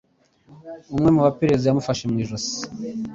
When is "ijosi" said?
2.23-2.53